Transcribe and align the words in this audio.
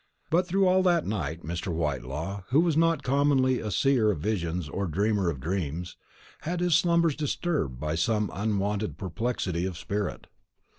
But 0.31 0.51
all 0.55 0.81
through 0.81 0.83
that 0.91 1.05
night 1.05 1.43
Mr. 1.43 1.71
Whitelaw, 1.71 2.45
who 2.47 2.61
was 2.61 2.75
not 2.75 3.03
commonly 3.03 3.59
a 3.59 3.69
seer 3.69 4.09
of 4.09 4.17
visions 4.19 4.67
or 4.67 4.87
dreamer 4.87 5.29
of 5.29 5.39
dreams, 5.39 5.95
had 6.41 6.59
his 6.59 6.73
slumbers 6.73 7.15
disturbed 7.15 7.79
by 7.79 7.93
some 7.93 8.31
unwonted 8.33 8.97
perplexity 8.97 9.63
of 9.63 9.77
spirit. 9.77 10.25